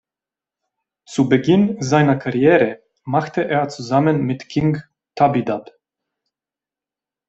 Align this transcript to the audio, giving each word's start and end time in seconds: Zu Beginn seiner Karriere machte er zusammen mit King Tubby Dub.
Zu 1.05 1.29
Beginn 1.29 1.79
seiner 1.79 2.15
Karriere 2.15 2.81
machte 3.03 3.47
er 3.47 3.69
zusammen 3.69 4.23
mit 4.23 4.49
King 4.49 4.81
Tubby 5.13 5.45
Dub. 5.45 5.69